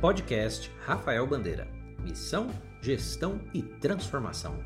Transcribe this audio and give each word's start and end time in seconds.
Podcast 0.00 0.70
Rafael 0.86 1.26
Bandeira. 1.26 1.66
Missão, 1.98 2.46
gestão 2.80 3.40
e 3.52 3.62
transformação. 3.62 4.56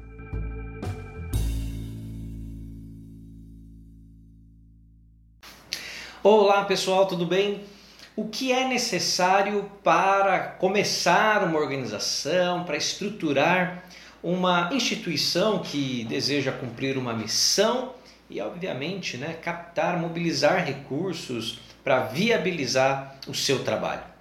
Olá 6.23 6.67
pessoal, 6.67 7.07
tudo 7.07 7.25
bem? 7.25 7.65
O 8.15 8.29
que 8.29 8.53
é 8.53 8.69
necessário 8.69 9.73
para 9.83 10.39
começar 10.39 11.43
uma 11.45 11.59
organização, 11.59 12.65
para 12.65 12.77
estruturar 12.77 13.85
uma 14.23 14.69
instituição 14.71 15.61
que 15.61 16.05
deseja 16.05 16.53
cumprir 16.53 16.99
uma 16.99 17.15
missão 17.15 17.95
e, 18.29 18.39
obviamente, 18.39 19.17
né, 19.17 19.33
captar, 19.33 19.99
mobilizar 19.99 20.63
recursos 20.63 21.59
para 21.83 22.01
viabilizar 22.01 23.17
o 23.27 23.33
seu 23.33 23.65
trabalho? 23.65 24.12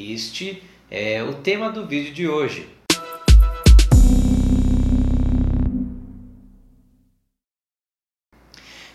Este 0.00 0.62
é 0.88 1.24
o 1.24 1.34
tema 1.34 1.72
do 1.72 1.84
vídeo 1.84 2.14
de 2.14 2.28
hoje. 2.28 2.68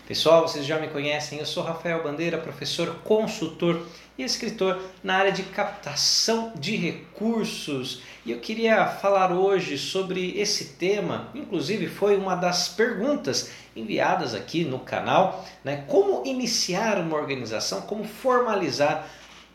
Pessoal, 0.08 0.48
vocês 0.48 0.64
já 0.64 0.78
me 0.78 0.88
conhecem, 0.88 1.38
eu 1.38 1.44
sou 1.44 1.62
Rafael 1.62 2.02
Bandeira, 2.02 2.38
professor, 2.38 3.00
consultor 3.04 3.86
e 4.16 4.22
escritor 4.22 4.80
na 5.02 5.16
área 5.16 5.30
de 5.30 5.42
captação 5.42 6.54
de 6.56 6.74
recursos. 6.74 8.00
E 8.24 8.32
eu 8.32 8.40
queria 8.40 8.86
falar 8.86 9.30
hoje 9.30 9.76
sobre 9.76 10.38
esse 10.40 10.76
tema, 10.76 11.28
inclusive 11.34 11.86
foi 11.86 12.16
uma 12.16 12.34
das 12.34 12.68
perguntas 12.70 13.50
enviadas 13.76 14.34
aqui 14.34 14.64
no 14.64 14.78
canal, 14.78 15.44
né? 15.62 15.84
Como 15.86 16.26
iniciar 16.26 16.96
uma 16.98 17.18
organização, 17.18 17.82
como 17.82 18.04
formalizar 18.04 19.06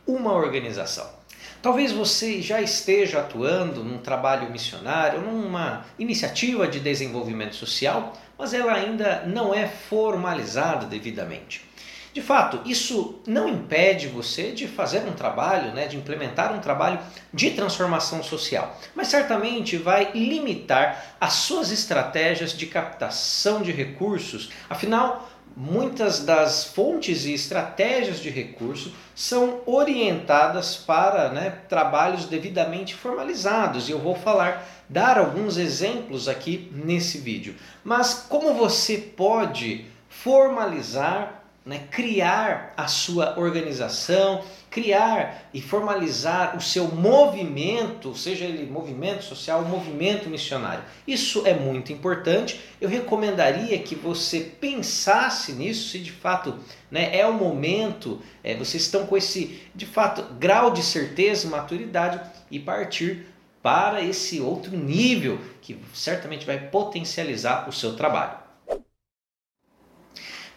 uma 0.06 0.34
organização. 0.34 1.19
Talvez 1.62 1.92
você 1.92 2.42
já 2.42 2.62
esteja 2.62 3.20
atuando 3.20 3.84
num 3.84 3.98
trabalho 3.98 4.50
missionário, 4.50 5.20
numa 5.20 5.86
iniciativa 6.00 6.66
de 6.66 6.80
desenvolvimento 6.80 7.54
social, 7.54 8.14
mas 8.38 8.54
ela 8.54 8.74
ainda 8.74 9.24
não 9.28 9.54
é 9.54 9.68
formalizada 9.68 10.86
devidamente. 10.86 11.68
De 12.14 12.22
fato, 12.22 12.62
isso 12.66 13.20
não 13.28 13.48
impede 13.48 14.08
você 14.08 14.52
de 14.52 14.68
fazer 14.68 15.00
um 15.08 15.12
trabalho, 15.12 15.74
né, 15.74 15.86
de 15.86 15.96
implementar 15.96 16.54
um 16.54 16.60
trabalho 16.60 17.00
de 17.34 17.52
transformação 17.52 18.24
social, 18.24 18.80
mas 18.96 19.10
certamente 19.10 19.78
vai 19.78 20.12
limitar 20.14 21.16
as 21.22 21.34
suas 21.34 21.72
estratégias 21.72 22.54
de 22.54 22.66
captação 22.66 23.62
de 23.62 23.72
recursos. 23.72 24.50
Afinal, 24.70 25.30
muitas 25.60 26.22
das 26.22 26.64
fontes 26.64 27.26
e 27.26 27.34
estratégias 27.34 28.22
de 28.22 28.30
recurso 28.30 28.94
são 29.14 29.60
orientadas 29.66 30.78
para 30.78 31.28
né, 31.34 31.50
trabalhos 31.68 32.24
devidamente 32.24 32.96
formalizados 32.96 33.90
e 33.90 33.92
eu 33.92 34.00
vou 34.00 34.16
falar, 34.16 34.66
dar 34.88 35.18
alguns 35.18 35.58
exemplos 35.58 36.30
aqui 36.30 36.72
nesse 36.74 37.18
vídeo. 37.18 37.58
Mas 37.84 38.26
como 38.30 38.54
você 38.54 38.98
pode 38.98 39.86
formalizar 40.08 41.39
né, 41.70 41.84
criar 41.92 42.74
a 42.76 42.88
sua 42.88 43.38
organização, 43.38 44.44
criar 44.72 45.48
e 45.54 45.62
formalizar 45.62 46.58
o 46.58 46.62
seu 46.62 46.88
movimento, 46.88 48.16
seja 48.16 48.46
ele 48.46 48.66
movimento 48.66 49.24
social, 49.24 49.64
movimento 49.66 50.28
missionário. 50.32 50.84
Isso 51.08 51.46
é 51.46 51.54
muito 51.54 51.94
importante. 51.94 52.60
Eu 52.82 52.90
recomendaria 52.90 53.78
que 53.78 53.94
você 53.94 54.40
pensasse 54.40 55.52
nisso, 55.52 55.90
se 55.90 56.00
de 56.00 56.12
fato 56.12 56.56
né, 56.90 57.16
é 57.16 57.28
o 57.28 57.34
momento, 57.34 58.20
é, 58.44 58.56
vocês 58.56 58.82
estão 58.82 59.06
com 59.06 59.16
esse 59.16 59.62
de 59.76 59.86
fato 59.86 60.24
grau 60.40 60.72
de 60.72 60.82
certeza 60.82 61.48
maturidade 61.48 62.20
e 62.50 62.58
partir 62.60 63.28
para 63.62 64.02
esse 64.02 64.42
outro 64.42 64.76
nível 64.76 65.40
que 65.62 65.78
certamente 65.94 66.48
vai 66.48 66.58
potencializar 66.58 67.70
o 67.70 67.72
seu 67.72 67.96
trabalho. 67.96 68.49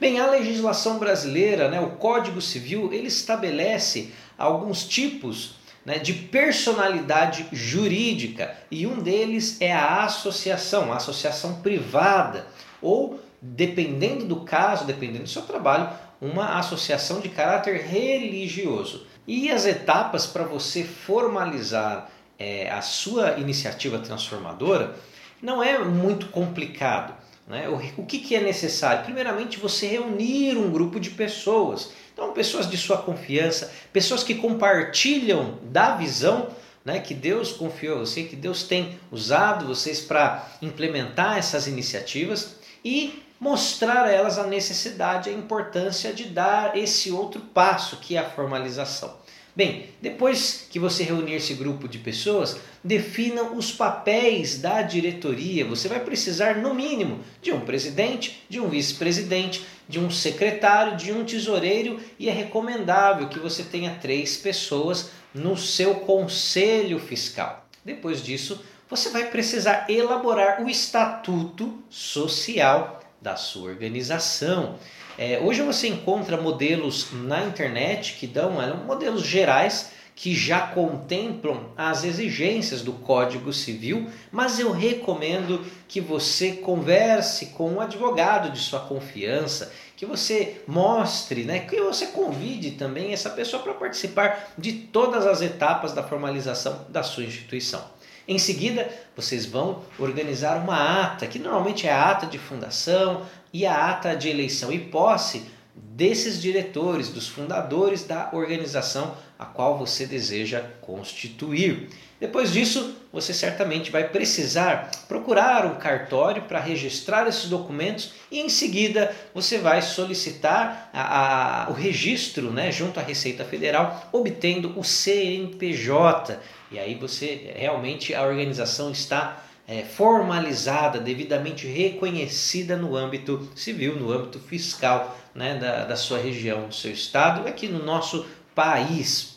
Bem, 0.03 0.19
a 0.19 0.29
legislação 0.29 0.99
brasileira, 0.99 1.69
né, 1.69 1.81
o 1.81 1.91
Código 1.91 2.41
Civil, 2.41 2.93
ele 2.93 3.07
estabelece 3.07 4.13
alguns 4.37 4.83
tipos 4.83 5.55
né, 5.87 6.01
de 6.01 6.13
personalidade 6.13 7.47
jurídica 7.53 8.53
e 8.69 8.85
um 8.85 8.99
deles 8.99 9.59
é 9.61 9.73
a 9.73 10.03
associação, 10.03 10.93
a 10.93 10.97
associação 10.97 11.61
privada 11.61 12.49
ou, 12.81 13.21
dependendo 13.41 14.25
do 14.25 14.41
caso, 14.41 14.85
dependendo 14.85 15.23
do 15.23 15.29
seu 15.29 15.43
trabalho, 15.43 15.89
uma 16.21 16.59
associação 16.59 17.21
de 17.21 17.29
caráter 17.29 17.83
religioso. 17.87 19.07
E 19.25 19.53
as 19.53 19.67
etapas 19.67 20.27
para 20.27 20.43
você 20.43 20.83
formalizar 20.83 22.11
é, 22.37 22.69
a 22.69 22.83
sua 22.83 23.39
iniciativa 23.39 24.01
transformadora 24.01 24.97
não 25.41 25.63
é 25.63 25.79
muito 25.79 26.27
complicado. 26.27 27.23
Né? 27.47 27.69
O, 27.69 28.05
que, 28.05 28.19
que 28.19 28.35
é 28.35 28.41
necessário? 28.41 29.05
Primeiramente, 29.05 29.59
você 29.59 29.87
reunir 29.87 30.57
um 30.57 30.71
grupo 30.71 31.01
de 31.01 31.11
pessoas. 31.11 31.91
Então, 32.13 32.33
pessoas 32.33 32.69
de 32.71 32.77
sua 32.77 32.99
confiança, 32.99 33.73
pessoas 33.93 34.23
que 34.23 34.35
compartilham 34.35 35.59
da 35.65 35.97
visão 35.97 36.49
né, 36.85 37.01
que 37.01 37.15
Deus 37.15 37.53
confiou 37.53 37.97
a 37.97 38.01
você, 38.01 38.25
que 38.25 38.37
Deus 38.37 38.65
tem 38.65 38.99
usado 39.11 39.67
vocês 39.67 40.01
para 40.01 40.49
implementar 40.61 41.39
essas 41.39 41.67
iniciativas 41.67 42.57
e 42.85 43.23
mostrar 43.39 44.05
a 44.05 44.13
elas 44.13 44.39
a 44.39 44.47
necessidade, 44.47 45.31
a 45.31 45.33
importância 45.33 46.13
de 46.13 46.25
dar 46.25 46.77
esse 46.77 47.11
outro 47.11 47.41
passo 47.41 47.97
que 47.97 48.17
é 48.17 48.21
a 48.21 48.31
formalização. 48.31 49.22
Bem, 49.55 49.91
depois 50.01 50.67
que 50.71 50.79
você 50.79 51.03
reunir 51.03 51.35
esse 51.35 51.53
grupo 51.53 51.87
de 51.87 51.99
pessoas, 51.99 52.59
defina 52.83 53.43
os 53.43 53.71
papéis 53.71 54.59
da 54.59 54.81
diretoria. 54.81 55.67
Você 55.67 55.89
vai 55.89 56.01
precisar, 56.01 56.57
no 56.57 56.75
mínimo, 56.75 57.21
de 57.43 57.53
um 57.53 57.61
presidente, 57.61 58.43
de 58.49 58.59
um 58.59 58.69
vice-presidente, 58.71 59.63
de 59.87 60.01
um 60.01 60.11
secretário, 60.11 60.97
de 60.97 61.13
um 61.13 61.23
tesoureiro 61.23 62.01
e 62.19 62.31
é 62.31 62.33
recomendável 62.33 63.29
que 63.29 63.39
você 63.39 63.63
tenha 63.63 63.99
três 64.01 64.39
pessoas 64.39 65.11
no 65.35 65.55
seu 65.55 65.97
conselho 65.97 66.99
fiscal. 66.99 67.69
Depois 67.85 68.23
disso, 68.23 68.65
você 68.89 69.11
vai 69.11 69.27
precisar 69.31 69.85
elaborar 69.91 70.63
o 70.63 70.69
estatuto 70.71 71.79
social 71.91 73.02
da 73.23 73.37
sua 73.37 73.71
organização. 73.71 74.75
É, 75.17 75.39
hoje 75.39 75.63
você 75.63 75.89
encontra 75.89 76.37
modelos 76.37 77.09
na 77.13 77.45
internet 77.45 78.15
que 78.19 78.27
dão 78.27 78.61
é, 78.61 78.75
modelos 78.75 79.23
gerais 79.23 79.93
que 80.15 80.35
já 80.35 80.67
contemplam 80.69 81.71
as 81.77 82.05
exigências 82.05 82.83
do 82.83 82.93
Código 82.93 83.53
Civil, 83.53 84.11
mas 84.31 84.59
eu 84.61 84.71
recomendo 84.71 85.65
que 85.89 86.01
você 86.01 86.53
converse 86.53 87.47
com 87.47 87.73
um 87.73 87.81
advogado 87.81 88.51
de 88.51 88.59
sua 88.59 88.81
confiança, 88.81 89.73
que 89.97 90.05
você 90.05 90.61
mostre, 90.67 91.45
né, 91.45 91.61
que 91.61 91.81
você 91.81 92.07
convide 92.09 92.73
também 92.73 93.13
essa 93.13 93.31
pessoa 93.31 93.63
para 93.63 93.75
participar 93.75 94.53
de 94.59 94.73
todas 94.73 95.27
as 95.27 95.41
etapas 95.41 95.93
da 95.93 96.03
formalização 96.03 96.85
da 96.89 97.03
sua 97.03 97.25
instituição. 97.25 97.83
Em 98.27 98.39
seguida, 98.39 98.89
vocês 99.17 99.47
vão 99.47 99.83
organizar 99.99 100.57
uma 100.63 101.03
ata, 101.03 101.27
que 101.27 101.39
normalmente 101.39 101.87
é 101.87 101.93
a 101.93 102.11
ata 102.11 102.27
de 102.27 102.39
fundação 102.39 103.27
e 103.53 103.67
a 103.67 103.91
ata 103.91 104.15
de 104.15 104.29
eleição 104.29 104.73
e 104.73 104.79
posse 104.79 105.45
desses 105.75 106.41
diretores, 106.41 107.09
dos 107.09 107.29
fundadores 107.29 108.05
da 108.05 108.31
organização 108.33 109.17
a 109.39 109.45
qual 109.45 109.77
você 109.77 110.07
deseja 110.07 110.61
constituir. 110.81 111.89
Depois 112.21 112.53
disso, 112.53 112.97
você 113.13 113.35
certamente 113.35 113.91
vai 113.91 114.09
precisar 114.09 114.91
procurar 115.07 115.67
um 115.67 115.75
cartório 115.75 116.43
para 116.43 116.59
registrar 116.59 117.29
esses 117.29 117.49
documentos 117.49 118.15
e 118.31 118.41
em 118.41 118.49
seguida 118.49 119.15
você 119.35 119.59
vai 119.59 119.83
solicitar 119.83 120.89
a, 120.93 121.65
a, 121.67 121.71
o 121.71 121.75
registro 121.75 122.51
né, 122.51 122.73
junto 122.73 122.99
à 122.99 123.03
Receita 123.03 123.45
Federal, 123.45 124.09
obtendo 124.11 124.79
o 124.79 124.83
CNPJ. 124.83 126.39
E 126.71 126.79
aí 126.79 126.95
você 126.95 127.53
realmente 127.55 128.15
a 128.15 128.23
organização 128.23 128.91
está 128.91 129.45
é, 129.69 129.83
formalizada, 129.83 130.99
devidamente 130.99 131.67
reconhecida 131.67 132.77
no 132.77 132.97
âmbito 132.97 133.49
civil, 133.55 133.97
no 133.97 134.11
âmbito 134.11 134.39
fiscal 134.39 135.19
né, 135.35 135.57
da, 135.57 135.85
da 135.85 135.97
sua 135.97 136.19
região, 136.19 136.69
do 136.69 136.75
seu 136.75 136.93
estado, 136.93 137.47
aqui 137.47 137.69
no 137.69 137.85
nosso 137.85 138.27
país. 138.55 139.32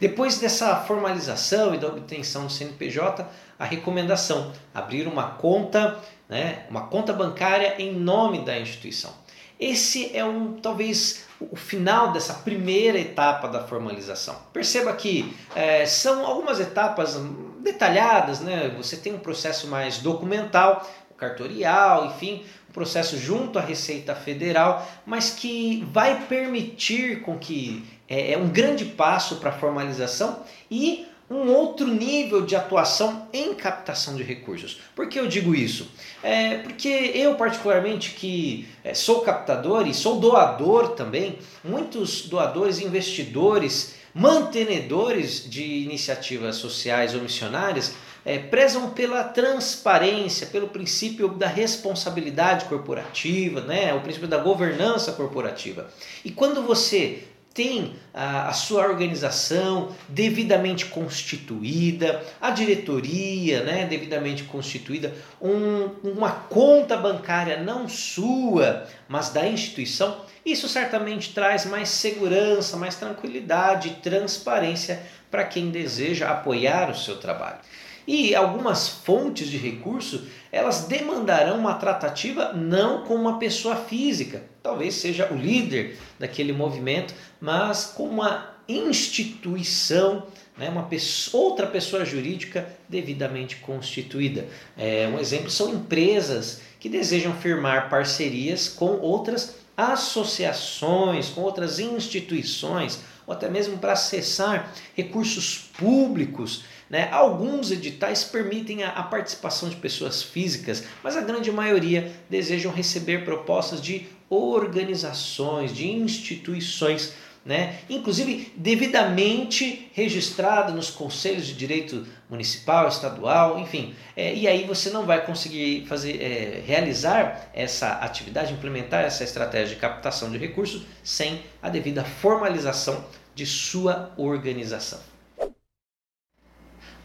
Depois 0.00 0.38
dessa 0.38 0.76
formalização 0.76 1.74
e 1.74 1.78
da 1.78 1.88
obtenção 1.88 2.46
do 2.46 2.52
CNPJ, 2.52 3.26
a 3.58 3.64
recomendação 3.64 4.50
abrir 4.74 5.06
uma 5.06 5.32
conta, 5.32 5.98
né, 6.28 6.64
uma 6.70 6.86
conta 6.86 7.12
bancária 7.12 7.74
em 7.78 7.92
nome 7.92 8.44
da 8.44 8.58
instituição. 8.58 9.12
Esse 9.58 10.16
é 10.16 10.24
um 10.24 10.54
talvez 10.54 11.26
o 11.38 11.56
final 11.56 12.12
dessa 12.12 12.32
primeira 12.32 12.98
etapa 12.98 13.46
da 13.46 13.62
formalização. 13.66 14.34
Perceba 14.52 14.92
que 14.94 15.36
é, 15.54 15.84
são 15.84 16.24
algumas 16.24 16.58
etapas 16.60 17.18
detalhadas, 17.60 18.40
né? 18.40 18.74
Você 18.76 18.96
tem 18.96 19.14
um 19.14 19.18
processo 19.18 19.66
mais 19.68 19.98
documental, 19.98 20.86
cartorial, 21.20 22.06
enfim, 22.06 22.42
um 22.68 22.72
processo 22.72 23.18
junto 23.18 23.58
à 23.58 23.62
Receita 23.62 24.14
Federal, 24.14 24.90
mas 25.04 25.30
que 25.30 25.86
vai 25.92 26.26
permitir 26.26 27.20
com 27.20 27.38
que 27.38 27.84
é, 28.08 28.32
é 28.32 28.38
um 28.38 28.48
grande 28.48 28.84
passo 28.84 29.36
para 29.36 29.50
a 29.50 29.52
formalização 29.52 30.42
e 30.70 31.06
um 31.30 31.48
outro 31.48 31.86
nível 31.86 32.44
de 32.44 32.56
atuação 32.56 33.28
em 33.32 33.54
captação 33.54 34.16
de 34.16 34.22
recursos. 34.24 34.80
Por 34.96 35.08
que 35.08 35.20
eu 35.20 35.28
digo 35.28 35.54
isso? 35.54 35.88
É 36.24 36.56
porque 36.58 36.88
eu, 36.88 37.36
particularmente, 37.36 38.10
que 38.10 38.66
é, 38.82 38.94
sou 38.94 39.20
captador 39.20 39.86
e 39.86 39.94
sou 39.94 40.18
doador 40.18 40.88
também, 40.90 41.38
muitos 41.62 42.22
doadores, 42.22 42.80
investidores, 42.80 43.94
mantenedores 44.12 45.48
de 45.48 45.62
iniciativas 45.62 46.56
sociais 46.56 47.14
ou 47.14 47.20
missionárias 47.20 47.94
é, 48.24 48.38
prezam 48.38 48.90
pela 48.90 49.24
transparência, 49.24 50.46
pelo 50.46 50.68
princípio 50.68 51.28
da 51.28 51.46
responsabilidade 51.46 52.66
corporativa, 52.66 53.60
né, 53.62 53.94
o 53.94 54.00
princípio 54.00 54.28
da 54.28 54.38
governança 54.38 55.12
corporativa. 55.12 55.88
E 56.24 56.30
quando 56.30 56.62
você 56.62 57.24
tem 57.52 57.96
a, 58.14 58.48
a, 58.48 58.52
sua 58.52 58.86
organização 58.86 59.94
devidamente 60.08 60.86
constituída, 60.86 62.22
a 62.40 62.50
diretoria 62.50 63.64
né, 63.64 63.86
devidamente 63.86 64.44
constituída, 64.44 65.12
um, 65.40 65.90
uma 66.04 66.30
conta 66.30 66.96
bancária 66.96 67.60
não 67.60 67.88
sua, 67.88 68.86
mas 69.08 69.30
da 69.30 69.46
instituição, 69.46 70.24
isso 70.46 70.68
certamente 70.68 71.34
traz 71.34 71.66
mais 71.66 71.88
segurança, 71.88 72.76
mais 72.76 72.94
tranquilidade 72.94 73.98
transparência 74.02 75.02
para 75.30 75.44
quem 75.44 75.70
deseja 75.70 76.30
apoiar 76.30 76.90
o 76.90 76.96
seu 76.96 77.16
trabalho. 77.16 77.58
E 78.06 78.34
algumas 78.34 78.88
fontes 78.88 79.48
de 79.48 79.56
recurso, 79.56 80.26
elas 80.50 80.84
demandarão 80.84 81.58
uma 81.58 81.74
tratativa 81.74 82.52
não 82.52 83.04
com 83.04 83.14
uma 83.14 83.38
pessoa 83.38 83.76
física, 83.76 84.42
talvez 84.62 84.94
seja 84.94 85.32
o 85.32 85.36
líder 85.36 85.96
daquele 86.18 86.52
movimento, 86.52 87.14
mas 87.40 87.86
com 87.86 88.04
uma 88.04 88.50
instituição, 88.68 90.26
né, 90.56 90.68
uma 90.68 90.84
pessoa, 90.84 91.44
outra 91.44 91.66
pessoa 91.66 92.04
jurídica 92.04 92.68
devidamente 92.88 93.56
constituída. 93.56 94.46
É, 94.76 95.08
um 95.12 95.18
exemplo 95.18 95.50
são 95.50 95.72
empresas 95.74 96.60
que 96.78 96.88
desejam 96.88 97.34
firmar 97.34 97.90
parcerias 97.90 98.68
com 98.68 98.98
outras 99.00 99.56
associações, 99.76 101.28
com 101.30 101.40
outras 101.40 101.78
instituições, 101.78 103.00
ou 103.30 103.32
até 103.32 103.48
mesmo 103.48 103.78
para 103.78 103.92
acessar 103.92 104.74
recursos 104.96 105.70
públicos. 105.78 106.64
Né? 106.90 107.08
Alguns 107.12 107.70
editais 107.70 108.24
permitem 108.24 108.82
a, 108.82 108.88
a 108.88 109.04
participação 109.04 109.68
de 109.68 109.76
pessoas 109.76 110.20
físicas, 110.20 110.82
mas 111.00 111.16
a 111.16 111.20
grande 111.20 111.52
maioria 111.52 112.12
desejam 112.28 112.72
receber 112.72 113.24
propostas 113.24 113.80
de 113.80 114.08
organizações, 114.28 115.72
de 115.72 115.88
instituições 115.88 117.14
né? 117.44 117.78
inclusive 117.88 118.52
devidamente 118.54 119.90
registrado 119.94 120.72
nos 120.72 120.90
conselhos 120.90 121.46
de 121.46 121.54
direito 121.54 122.06
municipal, 122.28 122.86
estadual, 122.86 123.58
enfim. 123.58 123.94
É, 124.14 124.34
e 124.34 124.46
aí 124.46 124.64
você 124.64 124.90
não 124.90 125.06
vai 125.06 125.24
conseguir 125.24 125.86
fazer, 125.86 126.20
é, 126.20 126.62
realizar 126.66 127.50
essa 127.54 127.92
atividade, 127.92 128.52
implementar 128.52 129.04
essa 129.04 129.24
estratégia 129.24 129.74
de 129.74 129.80
captação 129.80 130.30
de 130.30 130.36
recursos 130.36 130.82
sem 131.02 131.42
a 131.62 131.70
devida 131.70 132.04
formalização 132.04 133.02
de 133.34 133.46
sua 133.46 134.12
organização. 134.16 135.00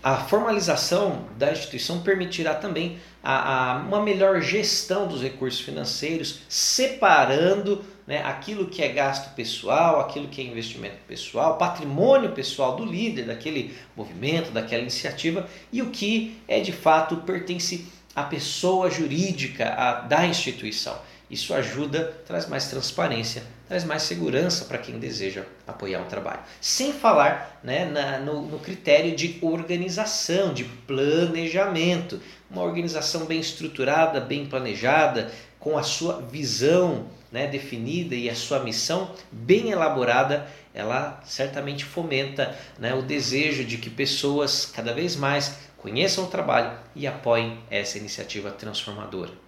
A 0.06 0.18
formalização 0.18 1.26
da 1.36 1.52
instituição 1.52 2.02
permitirá 2.02 2.54
também 2.54 3.00
a, 3.24 3.74
a 3.74 3.78
uma 3.80 4.04
melhor 4.04 4.40
gestão 4.40 5.08
dos 5.08 5.20
recursos 5.20 5.60
financeiros, 5.60 6.42
separando 6.48 7.84
né, 8.06 8.22
aquilo 8.24 8.68
que 8.68 8.84
é 8.84 8.90
gasto 8.90 9.34
pessoal, 9.34 10.00
aquilo 10.00 10.28
que 10.28 10.42
é 10.42 10.44
investimento 10.44 10.98
pessoal, 11.08 11.58
patrimônio 11.58 12.34
pessoal 12.34 12.76
do 12.76 12.86
líder, 12.86 13.26
daquele 13.26 13.76
movimento, 13.96 14.52
daquela 14.52 14.84
iniciativa, 14.84 15.50
e 15.74 15.82
o 15.82 15.90
que 15.90 16.40
é 16.48 16.60
de 16.60 16.72
fato 16.72 17.18
pertence 17.18 17.88
à 18.16 18.22
pessoa 18.22 18.92
jurídica 18.92 19.74
a, 19.74 19.94
da 20.02 20.28
instituição. 20.28 20.96
Isso 21.30 21.54
ajuda, 21.54 22.14
traz 22.26 22.48
mais 22.48 22.68
transparência, 22.68 23.44
traz 23.68 23.84
mais 23.84 24.04
segurança 24.04 24.66
para 24.66 24.78
quem 24.78 25.00
deseja 25.00 25.44
apoiar 25.66 26.02
um 26.02 26.06
trabalho. 26.06 26.42
Sem 26.62 26.94
falar 26.94 27.60
né, 27.64 27.86
na, 27.86 28.20
no, 28.20 28.44
no 28.44 28.60
critério 28.60 29.16
de 29.16 29.40
organização, 29.42 30.54
de 30.54 30.64
planejamento. 30.64 32.22
Uma 32.50 32.62
organização 32.62 33.26
bem 33.26 33.40
estruturada, 33.40 34.22
bem 34.22 34.46
planejada, 34.46 35.32
com 35.60 35.78
a 35.80 35.84
sua 35.84 36.22
visão 36.22 37.08
né, 37.32 37.48
definida 37.48 38.14
e 38.14 38.30
a 38.30 38.36
sua 38.36 38.60
missão 38.60 39.12
bem 39.32 39.72
elaborada, 39.72 40.48
ela 40.76 41.22
certamente 41.26 41.84
fomenta 41.84 42.56
né, 42.78 42.94
o 42.94 43.02
desejo 43.02 43.66
de 43.66 43.78
que 43.78 43.90
pessoas 43.90 44.66
cada 44.66 44.94
vez 44.94 45.16
mais 45.16 45.58
conheçam 45.76 46.26
o 46.26 46.28
trabalho 46.28 46.78
e 46.96 47.08
apoiem 47.08 47.58
essa 47.70 47.98
iniciativa 47.98 48.52
transformadora. 48.52 49.45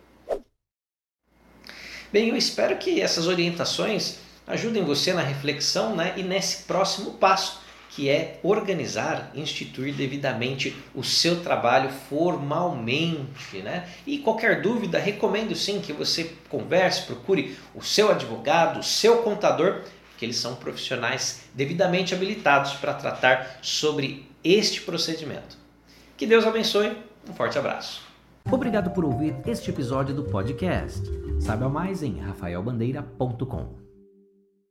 Bem, 2.11 2.29
eu 2.29 2.37
espero 2.37 2.77
que 2.77 3.01
essas 3.01 3.27
orientações 3.27 4.19
ajudem 4.45 4.83
você 4.83 5.13
na 5.13 5.21
reflexão 5.21 5.95
né, 5.95 6.13
e 6.15 6.23
nesse 6.23 6.63
próximo 6.63 7.11
passo, 7.11 7.59
que 7.89 8.09
é 8.09 8.39
organizar, 8.43 9.31
instituir 9.35 9.93
devidamente 9.93 10.75
o 10.95 11.03
seu 11.03 11.41
trabalho 11.41 11.89
formalmente. 12.09 13.57
Né? 13.57 13.87
E 14.05 14.19
qualquer 14.19 14.61
dúvida, 14.61 14.99
recomendo 14.99 15.55
sim 15.55 15.81
que 15.81 15.91
você 15.91 16.31
converse, 16.47 17.03
procure 17.03 17.57
o 17.75 17.81
seu 17.81 18.09
advogado, 18.09 18.79
o 18.79 18.83
seu 18.83 19.17
contador, 19.17 19.81
que 20.17 20.25
eles 20.25 20.37
são 20.37 20.55
profissionais 20.55 21.41
devidamente 21.53 22.13
habilitados 22.13 22.73
para 22.73 22.93
tratar 22.93 23.59
sobre 23.61 24.29
este 24.43 24.81
procedimento. 24.81 25.57
Que 26.15 26.25
Deus 26.25 26.45
abençoe, 26.45 26.95
um 27.29 27.33
forte 27.33 27.59
abraço. 27.59 28.01
Obrigado 28.49 28.91
por 28.91 29.03
ouvir 29.03 29.35
este 29.45 29.69
episódio 29.69 30.15
do 30.15 30.23
podcast. 30.23 31.01
Saiba 31.39 31.69
mais 31.69 32.03
em 32.03 32.19
rafaelbandeira.com. 32.19 33.86